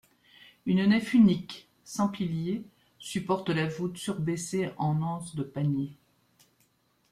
Une 0.65 0.83
nef 0.87 1.13
unique, 1.13 1.69
sans 1.83 2.07
piliers, 2.09 2.65
supporte 2.97 3.49
la 3.51 3.67
voûte 3.67 3.97
surbaissée 3.99 4.71
en 4.77 4.99
anse 5.03 5.35
de 5.35 5.43
panier. 5.43 5.93